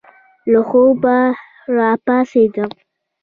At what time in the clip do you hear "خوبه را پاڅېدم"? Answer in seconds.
0.69-2.71